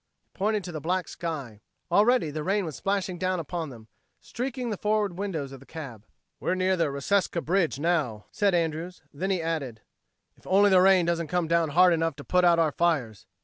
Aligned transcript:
He 0.33 0.35
pointed 0.39 0.63
to 0.63 0.71
the 0.71 0.81
black 0.81 1.07
sky. 1.07 1.61
Already 1.91 2.31
the 2.31 2.41
rain 2.43 2.65
was 2.65 2.75
splashing 2.75 3.19
down 3.19 3.39
upon 3.39 3.69
them, 3.69 3.87
streaking 4.19 4.71
the 4.71 4.77
forward 4.77 5.15
windows 5.15 5.51
of 5.51 5.59
the 5.59 5.65
cab. 5.67 6.07
"We're 6.39 6.55
near 6.55 6.75
the 6.75 6.85
Reseca 6.89 7.39
bridge 7.45 7.77
now," 7.79 8.25
said 8.31 8.55
Andrews. 8.55 9.03
Then 9.13 9.29
he 9.29 9.43
added: 9.43 9.81
"If 10.37 10.47
only 10.47 10.71
the 10.71 10.81
rain 10.81 11.05
doesn't 11.05 11.27
come 11.27 11.47
down 11.47 11.69
hard 11.69 11.93
enough 11.93 12.15
to 12.15 12.23
put 12.23 12.43
out 12.43 12.57
our 12.57 12.71
fires! 12.71 13.27